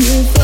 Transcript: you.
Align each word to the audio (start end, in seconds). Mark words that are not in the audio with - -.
you. 0.00 0.43